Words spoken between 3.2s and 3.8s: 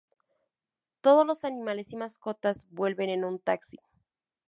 un taxi.